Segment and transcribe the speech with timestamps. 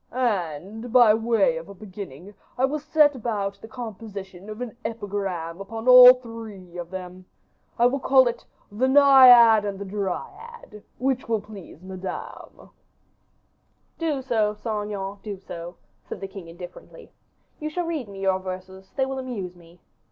[0.11, 5.61] "And, by way of a beginning, I will set about the composition of an epigram
[5.61, 7.25] upon all three of them.
[7.77, 12.71] I will call it 'The Naiad and Dryad,' which will please Madame."
[13.99, 17.11] "Do so, Saint Aignan, do so," said the king, indifferently.
[17.59, 19.81] "You shall read me your verses; they will amuse me.